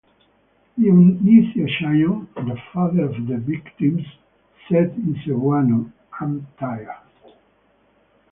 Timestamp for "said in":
4.67-5.13